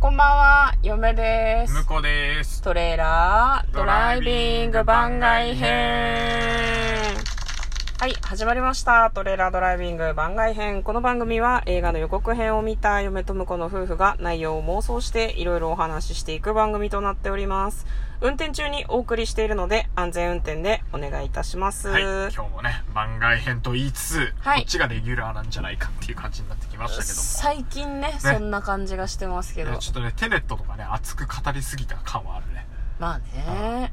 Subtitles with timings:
[0.00, 1.72] こんばんは、嫁です。
[1.72, 2.62] 向こうです。
[2.62, 7.16] トレーラードライビング番外編。
[7.98, 9.10] はい、始まりました。
[9.12, 10.84] トレーラードライビング番外編。
[10.84, 17.84] この番組は映画の予告編を見た嫁と婿の夫婦が内容を妄想していろいろお話ししていく番組となっております。
[18.20, 21.88] 運転中にお送りしているので安全運転でお願いいたします。
[21.88, 27.20] はい、今日もね、番外編と言いつつ、はいこっちがレギュラーなんじゃないかっていう感じになってきましたけども。
[27.22, 29.70] 最近ねそんな感じがしてますけど。
[29.70, 32.66] いやちょっとね、テネットとかね、熱く語りすぎた感はあるね。
[32.98, 33.92] まあね。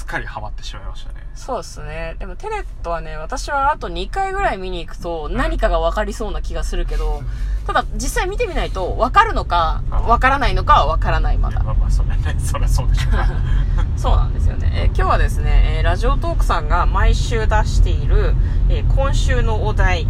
[0.00, 1.16] すっかりハマってしまいましたね。
[1.34, 2.16] そうですね。
[2.18, 7.22] でもテネットはね、私はあと2回ぐらい見に行くと何かが分かりそうな気がするけど、
[7.66, 11.62] ただ実際見てみないと分かるのかうん分からないのかは分からないまだ。
[11.62, 13.18] まあまあ、それね、そりゃそうでしょうね。
[13.98, 14.72] そうなんですよね。
[14.74, 18.34] えー今日はですね、えーラジオトークさんが毎週出している、
[18.70, 20.06] えー今週のお題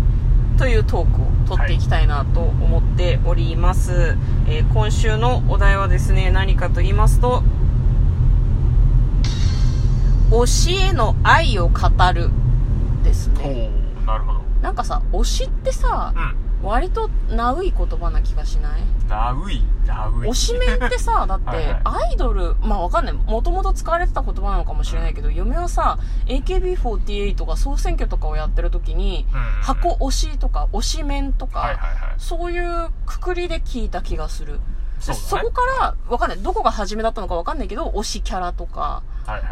[0.56, 4.16] というトークを取っていきたいなと思っております。
[4.46, 7.42] えー今週のお題はですね、何かと言いますと、
[10.30, 12.30] 推しへの愛を語る
[13.02, 13.70] ですおね。
[14.02, 14.40] ー、なるほど。
[14.62, 16.36] なんかさ、推しってさう、ん。
[16.62, 18.82] 割とナウい言葉な気がしない？
[19.08, 20.28] ナウイ、ナウイ。
[20.28, 23.14] 推しメンってさ、 だってはいはい、アイドル、まあわかんない。
[23.14, 32.14] もともと使われてた言葉なのかもしれないけど、嫁はさ、AKB48 が総選挙とかをやってる時に、うんうんうん箱推しとか、推しメンとか、はいはいはい。
[32.18, 34.60] そういうくくりで聞いた気がする。
[35.00, 36.38] そこから、わかんない。
[36.38, 39.02] どこが初めだったのかわかんないけど、推しキャラとか。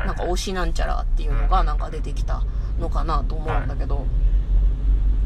[0.06, 2.42] なんか推しなんちゃらっていうのがなんか出てきた
[2.80, 4.06] のかなと思うんだけど、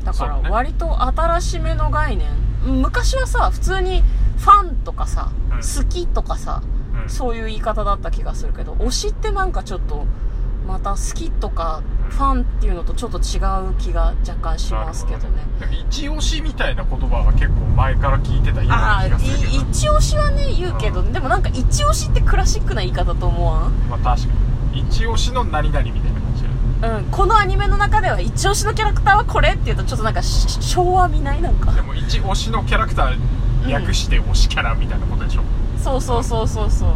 [0.04, 2.28] だから割と新しめの概念。
[2.64, 4.02] 昔はさ普通に
[4.38, 5.56] ファンとかさ、うん。
[5.56, 6.62] 好きとかさ
[7.02, 7.08] うん。
[7.08, 10.06] そういう言い方だった気がするけど推しってなんかちょっと
[10.66, 13.38] また好きとかファンっていうのとちょっと違
[13.70, 15.42] う気が若干しますけどね。
[15.60, 19.52] なんか一押しみたいな言葉は結構前から聞いてたようあなあ気がするけど。
[19.52, 23.72] い一押しはね言うけど、でもなんか一押しってクラシックな言い方と思わん？
[23.88, 24.34] まあ確か
[24.72, 24.80] に。
[24.80, 26.42] 一押しの何々みたいな感じ
[26.82, 31.40] うん、このアニメの中では一押しのキャラクターはこれって言うとちょっとなんかし昭和見ない？
[31.40, 31.70] なんか。
[31.72, 35.42] でも一推しのキャラクター略して推しキャラみたいなことでしょ、
[35.78, 36.94] そうそうそうそうそう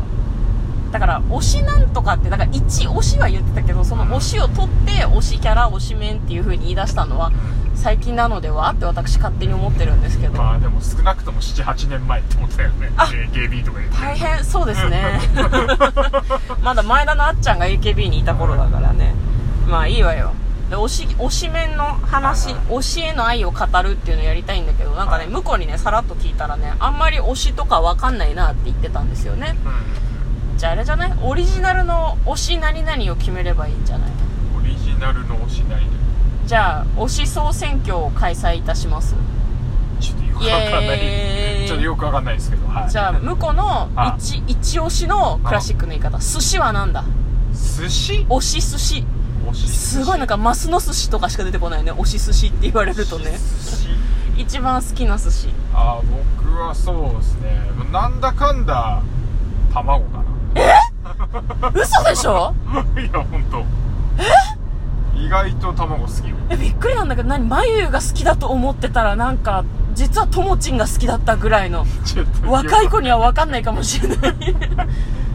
[0.92, 7.32] だから推しなんとかってだから一推しは言ってたけどその推しを取って推しキャラ推しメンっていう風に言い出したのは
[7.74, 10.34] 最近なのではって私勝手に思ってるんですけど。
[10.34, 12.90] まあでも少なくとも78年前って思ってたよね。
[12.96, 15.20] あ AKB とか大変そうですね。
[16.62, 19.14] まだ前田のあっちゃんが AKB にいた頃だからね。
[19.68, 20.32] まあいいわよ。
[20.70, 22.64] で推し推しメンの話はいはい。
[22.78, 25.32] 推しへの愛を語るっていうのをやりたいんだけどなんかねはい。
[25.32, 29.54] 向こうにねさらっと聞いたらねあんまり推しとかわかんないなって言ってたんですよね。
[29.64, 29.68] う
[30.56, 31.12] じゃああれじゃない？
[31.22, 34.10] オリジナルの推し何々を決めればいいんじゃない？
[34.10, 34.12] ん
[34.56, 35.90] オリジナルの推しなりで。
[36.46, 39.14] じゃあ推し総選挙を開催いたします。
[40.00, 41.64] ちょっとよくわかんない。
[41.66, 42.90] ちょっとよくわかんないですけどはい。
[42.90, 46.18] じゃあ向こうのあ 一一押しのクラシックの言い方。
[46.18, 47.04] 寿司はなんだ？
[47.52, 48.26] 寿司？
[48.28, 49.04] 推し寿司。
[49.54, 51.92] すごいなんかマスの寿司とかしか出てこないね。
[51.92, 53.32] 推し寿司って言われるとね。
[53.32, 53.88] 寿司？
[54.38, 55.48] 一番好きな寿司。
[55.74, 56.00] あ
[56.40, 57.60] 僕はそうですね。
[57.92, 59.02] なんだかんだ
[59.72, 60.22] 卵か
[61.74, 62.54] 嘘でしょ？
[62.72, 63.64] な いや本当。
[65.18, 66.36] 意外と卵好きよ。
[66.50, 67.46] えびっくりなんだけど何？
[67.48, 69.64] 眉が好きだと思ってたらなんか
[69.94, 71.86] 実はともちんが好きだったぐらいの。
[72.04, 74.34] ちょっと若い子には分かんないかもしれない。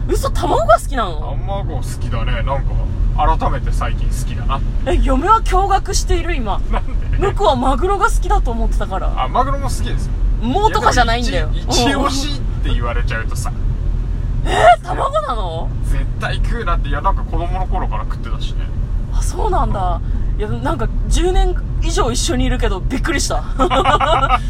[0.08, 1.20] 嘘卵が好きなの？
[1.20, 2.32] 卵好きだね。
[2.42, 6.60] なんか改めて最近好きだなえ嫁は驚愕している今。
[6.70, 7.18] なんで？
[7.18, 9.12] 向こうはマグロが好きだと思ってたから。
[9.24, 10.12] あマグロも好きですよ。
[10.42, 11.50] もうとかじゃないんだよ。
[11.52, 13.52] 一押しって言われちゃうとさ
[14.44, 15.68] え 卵なの？
[15.84, 18.66] 絶対食うなっていやなんか子供の頃から食ってたしね。
[19.14, 20.00] あそうなんだ。
[20.38, 23.42] いやなんか10年以上一緒にいるけどびっくりした。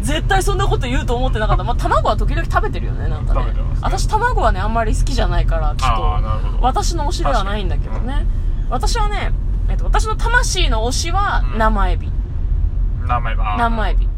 [0.00, 1.64] 絶対そんなこと言うと思ってなかった。
[1.64, 3.46] まあ卵は時々食べてるよねなんかね。
[3.46, 3.52] ね。
[3.82, 6.58] 私卵はねあんまり好きじゃないからちょっああなるほど。
[6.58, 8.26] と私の推しではないんだけどね、
[8.70, 9.32] 私はね、
[9.68, 11.58] えっと、私の魂の推しはうん。
[11.58, 12.10] 生エビ、
[13.06, 13.30] 生
[13.90, 14.08] エビ。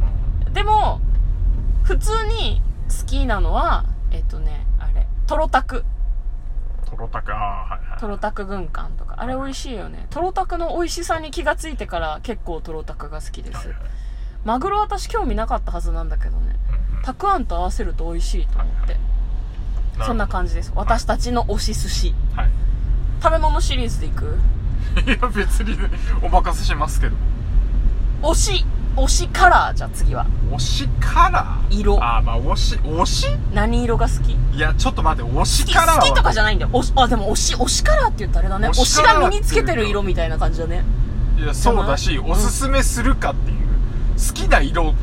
[0.47, 0.53] うん。
[0.53, 1.01] でも
[1.83, 4.67] 普通に好きなのはえっとね
[5.31, 5.85] トロタク。
[6.91, 8.01] トロタクああはいはい。
[8.01, 9.15] トロタク軍艦とか。
[9.19, 10.09] あれ美味しいよね。
[10.11, 13.59] トロタクの美味しさに気がついてから結構トロタクが好きです。
[13.59, 13.77] はいはい。
[14.45, 16.57] マグロ私興味なかったはずなんだけどね。
[16.91, 17.03] うんうん。
[17.05, 18.97] たくあんと合わせると美味しいと思って。
[20.05, 20.73] そんな感じです。
[20.75, 22.15] 私たちの推し寿司。
[22.35, 22.49] はい。
[23.23, 24.37] 食べ物シリーズでいく？
[25.07, 25.91] いや別にね
[26.25, 27.15] お任せしますけど。
[28.23, 30.27] 推し推しカラーじゃあ次は。
[30.51, 31.81] 推しカラー？
[31.81, 32.03] 色。
[32.03, 33.27] ああまあ推し推し？
[33.55, 34.33] 何色が好き？
[34.33, 36.03] いやちょっと待って推しカラーは？
[36.03, 36.71] 好きとかじゃないんだよ。
[36.73, 38.69] 推しあでも推し推しカラーって言ったらあれだね。
[38.69, 40.85] 推推ししカラーってが身につけてる色みたいな感じだね。
[41.39, 44.95] いやそうだしおすすめするかっていう好きな色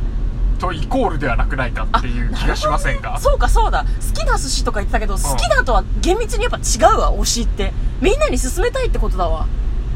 [0.59, 3.17] とイコールではなくないかっていう気がしませんか？
[3.19, 3.85] そうかそうだ。
[3.85, 7.73] 好きな寿司とか言ってたけど、好きだとは厳密にやっぱ違うわ推しって。
[8.01, 9.47] みんなに勧めたいってことだわ。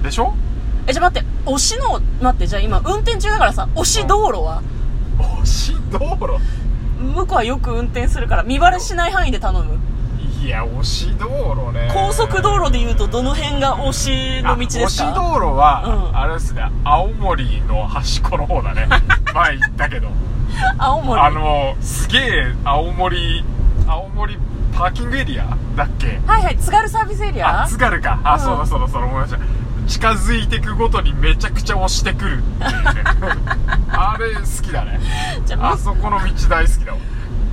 [0.01, 0.33] でしょ？
[0.88, 4.62] えじゃあ待って推しの待ってじゃあ今運転中だからさ推し道路は、
[5.42, 6.39] 推し道路？
[7.00, 9.80] 向こうはよく運転するから見バレしない範囲で頼む。
[10.44, 11.92] いや推し道路ね。
[11.94, 13.94] 高速道路で言うとどの辺が推
[14.39, 14.83] しの道ですか？
[14.83, 16.18] あ推し道路は、うん。
[16.18, 18.88] あれですね青森の端っこの方だね。
[19.34, 20.07] 前言ったけど。
[20.80, 21.22] 青森？
[21.22, 23.44] あのすげえ青森
[23.88, 24.38] 青森
[24.74, 25.45] パーキングエリア
[25.75, 26.19] だっけ？
[26.25, 27.63] はいはい津軽サービスエリア？
[27.63, 28.19] あ津軽か。
[28.24, 28.39] あ、うん。
[28.39, 29.38] そうだそうだそうだ思いました
[29.91, 33.03] 近づいてくごとにめちゃくちゃ押してくるっていうね。
[33.91, 35.01] あれ好きだね。
[35.45, 36.97] じゃあむあそこの道大好きだわ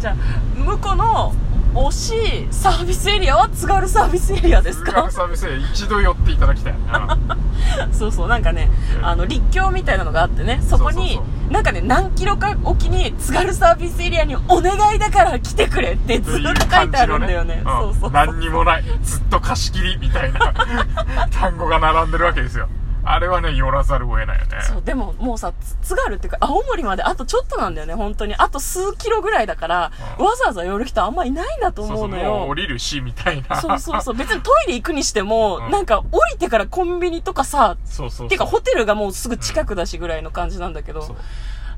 [0.00, 0.14] じゃあ
[0.56, 1.35] 向こうの
[1.75, 6.76] 推しサービスエリアは津軽サービスエリアです津か軽サービスエリア一度寄っていただきたい、う
[7.91, 11.20] んそうそうなんかねうんあの立教みたいなのがあってねそこに
[11.50, 17.71] なんかね何キロかおきに津軽サービスエリアにお願いだから来てくれってずっと書いてあるんだよね うん。
[17.71, 18.11] そうそう。
[18.11, 20.53] 何にもないずっと貸し切りみたいな
[21.31, 22.69] 単語が並んでるわけですよ
[23.11, 24.59] あれはね寄らざるを得ないよね。
[24.63, 28.35] そうでももうさつ津軽っていうか青森まであとちょっとなんだよね本当に。
[28.37, 30.25] あと数キロぐらいだから、うん。
[30.27, 33.61] わざわざ寄る人あんまいないんだとそうそうう思のよもう降りるしみたいな。
[33.61, 35.71] そうそうそう 別にトイレ行くにしても、うん。
[35.71, 38.29] なんか降りてからコンビニとかさそうそうそう。
[38.29, 41.17] てかホテルがもうすぐ近くだしぐらいの感じなんだけど、そう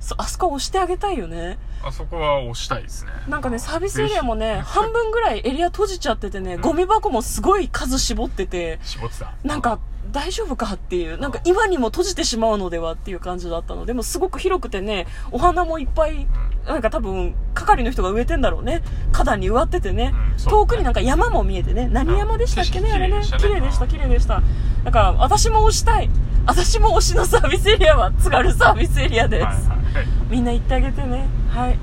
[0.00, 1.59] そうあそこ押してあげたいよね。
[1.82, 3.12] あそこは押したいですね。
[3.29, 6.61] なんかねサービスエリアもねぜ半分ぐらいエリア閉じちゃっててね、ん。
[6.61, 9.32] ゴミ箱もすごい数絞っててひ絞ってた。
[9.44, 9.79] なんか
[10.10, 13.86] 大丈夫かっていうなんか今にも閉じてしまうのではっていう感じだったの。
[13.86, 16.26] でもすごく広くてねお花もいっぱい
[16.66, 18.82] なんか多分係の人が植えてんだろうね。
[19.12, 20.14] 花壇に植わっててね、
[20.48, 21.88] 遠くになんか山も見えてね。
[21.88, 23.22] 何山でしたっけね、うんあれね。
[23.22, 24.42] 綺麗でした綺麗でした。
[24.84, 26.10] だから私も推したい。
[26.46, 29.54] 私も推しのサービスエリアは津軽サービスエリアです、はい
[29.94, 30.06] はい。
[30.30, 31.28] みんな行ってあげてね。
[31.50, 31.78] はい。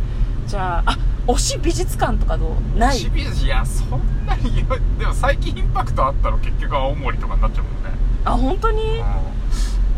[0.47, 0.97] じゃああ
[1.27, 2.77] 推し美術館とかどう？
[2.77, 2.97] ない。
[2.97, 4.65] 清水いやそんなに
[4.97, 7.89] でも最近インパクトあったの結局青森とかになっちゃうもんね。
[8.25, 8.99] あ本当に？
[8.99, 9.03] う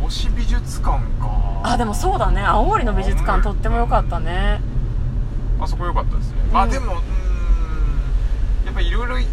[0.04, 0.06] ん。
[0.08, 1.62] 推し美術館か。
[1.64, 2.42] あでもそうだね。
[2.42, 4.60] 青森の美術館とっても良かったね。
[5.60, 6.58] あそこ良かったですね、うん。
[6.58, 7.04] あでもうーん。
[8.66, 9.28] やっぱいろいろ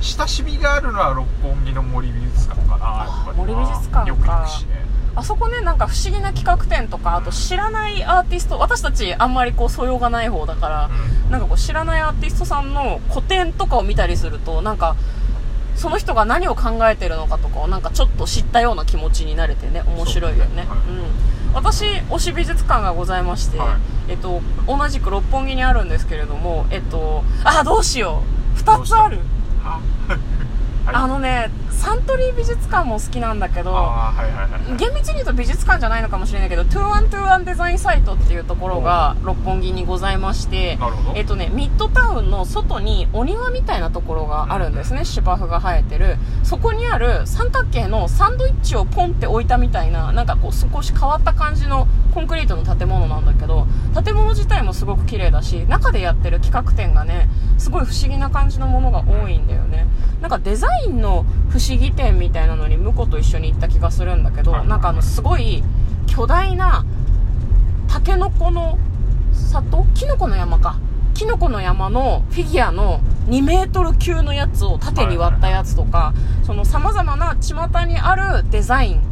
[0.00, 3.54] 親しみがあるのは六本木の森美術館かなやっぱりな。
[3.54, 4.06] 森美術館か。
[4.06, 4.84] よく行くしね
[5.16, 10.90] あそこねなんか不思議な企画展とかあと知らないアーティスト私たちあんまりこう素養がない方だから、
[11.30, 14.96] なんかこう知らないアーティストさんの個展とかを見たりするとなんか
[15.76, 20.46] その人が何を考えてるのかとかをなんかちょっと知ったような気持ちになれてね面白いよね。
[20.46, 20.78] そうねはい。
[21.48, 23.78] うん、私推し美術館がございまして、は
[24.08, 24.12] い。
[24.12, 28.22] えっと、同じく六本木にあるんですけれどもえっとあどうしよ
[28.56, 28.58] う。
[28.58, 29.20] 2つある。
[30.86, 33.74] あのねサントリー美術館も好きなんだけど
[34.78, 40.78] 厳密に言うと美術館じゃないのかもしれないけど2121デザインサイトっていうところが六本木にございまして
[41.14, 45.04] えっとねミッドタウンの外にお庭みたいなところがあるんですね。
[45.04, 46.16] 芝生が生えてる。
[46.42, 53.66] そこにある三角形のサンドイッチをポンって置いたみたいななんかこう少し変わった感じのコンクリートの建物なんだけど
[54.04, 57.28] 建物自体もすごく綺麗だし中でやってる企画展がね
[57.58, 59.86] すごい不思議な感じのものが多いんだよね。
[60.20, 65.62] なんかデザインの不思議展みたいなのに婿と一緒に行った気がするんだけどはいなんかあのすごい
[66.06, 66.84] 巨大な
[67.88, 68.78] タケノコの
[69.32, 69.84] 里？
[69.94, 70.78] キノコの山か。
[71.14, 77.54] キノコの山のフィギュアの2メートル級のやつを縦に割ったやつとか、その様々な巷
[77.86, 79.02] にあるデザイン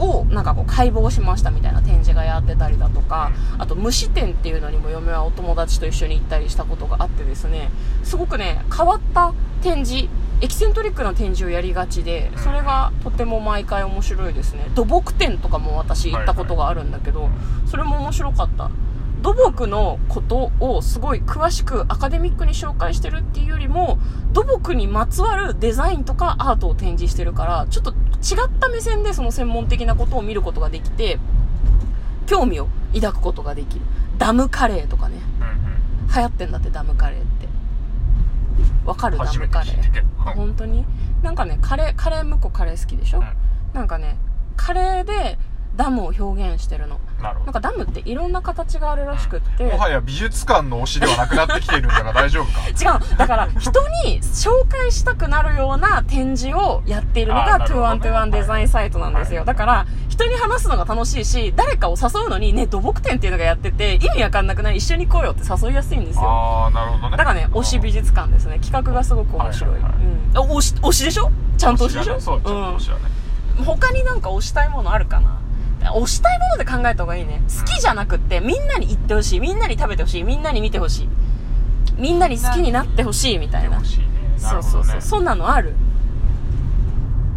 [0.00, 0.08] うん。
[0.08, 7.70] をなんかこう解剖しましたみたいな展示がやってたりだとか、あと虫展っていうのにも嫁はお友達と一緒に行ったりしたことがあってですね、
[8.02, 10.08] すごくね、変わった展示、
[10.40, 14.70] エキセントリックな展示をやりがちで、それがとても毎回面白いですね。
[14.74, 17.28] 土木展とかも私行ったことがあるんだけど、
[17.66, 18.70] それも面白かった。
[19.22, 23.98] 土木のことをすごい詳しくアカデミックに紹介してるっていうよりも
[24.32, 31.18] 土木にまつわるデザインとかアートを展示してるからちょっと違った目線でその専門的なことを見ることができて
[32.26, 33.84] 興味を抱くことができる。
[34.18, 35.16] ダムカレーとかね。
[35.40, 36.14] うん。
[36.14, 37.47] 流行ってんだってダムカレーって
[38.88, 40.84] わかるダうん初めてムカレーあ本当に？
[41.22, 43.26] なんかねカレーカレー向こうカレー好きでしょ、うん。
[43.74, 44.16] なんかね
[44.56, 45.38] カレーで
[45.76, 46.98] ダムを表現してるの。
[47.22, 47.44] なるほど。
[47.46, 52.60] なんかダムっていろんな形があるらしくって、もはや美術館の推しではなくなってきているんだが 大丈夫か？
[52.68, 53.16] 違う。
[53.16, 53.70] だから人
[54.04, 58.00] に紹介したくなるような展示をやっているのがあーなるほどね。
[58.00, 59.46] 2121デザインサイトなんですよ、はい。
[59.46, 59.86] だから
[60.18, 64.78] 人に話すのが楽しいし誰かを誘うのにね土木展っていうのがやってて意味わかんなくない？
[64.78, 71.30] 一緒に来いよって誘いやすいんですよああなるほどねだからね推し美術館ですね企画がすごく面白い、はいはいはいうん、あ推し推しでしょ？
[71.56, 72.14] ちゃんと推しでしょ？
[72.14, 73.00] ねそうちゃんと推しだね
[73.58, 75.38] うん、他になんか推したいものあるかな？
[75.80, 77.40] 推したいもので考えた方がいいね。
[77.46, 79.40] 好きじゃなくって、みんなに言ってほしい。
[79.40, 80.22] みんなに食べてほしい。
[80.24, 81.08] みんなに見てほしい。
[81.96, 83.86] みんなに好きになってほしいみたいな欲。
[83.86, 84.06] しいね
[84.42, 85.00] なそうそうそう。
[85.00, 85.74] そんなのある。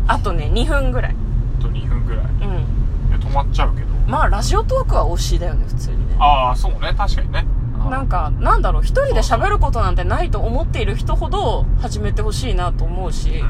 [0.07, 1.15] あとね、2分ぐらい。
[1.61, 2.25] あと2分ぐらい。
[2.25, 2.41] うん。
[3.09, 3.87] いや止まっちゃうけど。
[4.07, 6.15] まあ、ラジオトークは推しだよね、普通にね。
[6.19, 6.93] ああそうね。
[6.97, 7.45] 確かにね。
[7.89, 13.43] なんか、なんだろう、一人で喋ることなんてないと思っている人ほど始めてほしいなと思うし、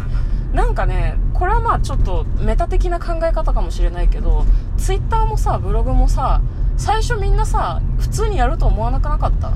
[0.53, 4.45] なんかね、これはまあちょっとメタ的な考え方かもしれないけど、
[4.77, 6.41] ツイッターもさ、ブログもさ、
[6.77, 9.51] 最初みんなさ、普通にやると思わなくなかった？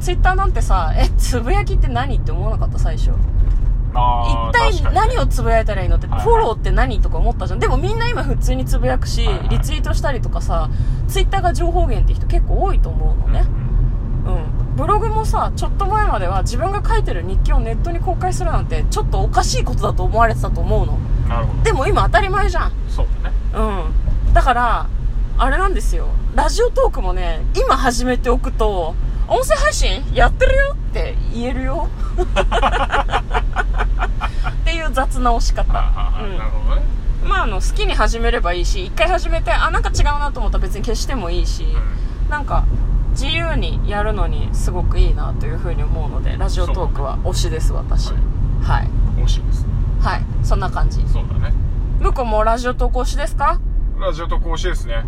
[0.00, 3.12] ツイッターなんてさ、え、つぶやきって何って思わなかった最初？
[3.96, 7.58] あ一体何をつぶやいたらいいのって、はいフォローって何とか思ったじゃん。
[7.60, 10.70] でもみんな今普通につぶやくしリツイートしたりとかさ、
[11.08, 13.44] ツイッターが情報源って人結構多いと思うのね。
[14.26, 14.76] うん。
[14.76, 20.98] ブログもさ、ちょっと前までは自分が書いてる日記をネットに公開するなんて、ちょっとおかしいことだと思われてたと思うの。
[21.28, 22.72] なるほどでも今当たり前じゃん。
[22.88, 24.32] そうだねうん。
[24.34, 24.86] だから、
[25.38, 26.08] あれなんですよ。
[26.34, 28.94] ラジオトークもね、今始めておくと、
[29.28, 31.88] 音声配信やってるよって言えるよ。
[34.66, 35.62] っていう雑な押し方。
[35.70, 35.74] ん
[36.36, 36.82] なるほどね
[37.24, 41.64] まあ、あの、好きに始めればいいし、一回始めて、あ、なんか違うなと思ったら別に消してもいいし、
[42.28, 42.64] なんか、
[43.12, 48.10] 自由にやるのにすごくいいなというふうに思うので、ラジオトークは推しです、私。
[48.10, 48.16] はい
[48.64, 48.88] はい。
[49.22, 49.68] 惜しいですね
[50.02, 50.22] はい。
[50.42, 51.00] そんな感じ。
[51.08, 51.54] そうだね
[52.00, 53.60] 向こうもラジオトーク推しですか？
[54.00, 55.06] ラジオと講師ですね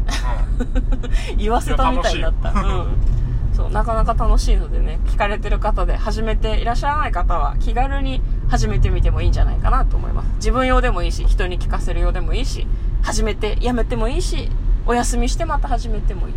[1.36, 2.52] 言わせたみたいになった。
[2.52, 3.17] いや楽しいうん。
[3.58, 10.28] そう、なかなか楽しいのでね、聞かれてる方で始めていらっしゃらない方は気軽に始めてみてもいいんじゃないかなと思います。
[10.36, 12.68] 自分用でもいいし、人に聞かせる用でもいいし、
[13.02, 14.48] 始めてやめてもいいし、
[14.86, 16.34] お休みしてまた始めてもいい。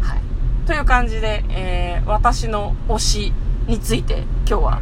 [0.00, 0.20] はい。
[0.66, 3.32] という感じで、えー、私の推し
[3.66, 4.80] について今日は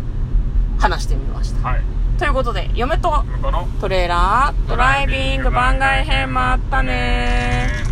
[0.79, 1.69] 話してみました。
[1.69, 1.83] はい
[2.17, 3.25] ということで、嫁と
[3.81, 7.84] トレーラードライビング番外編もあったねー。